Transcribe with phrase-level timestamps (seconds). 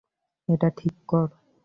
[0.49, 1.27] এটা ঠিক কর।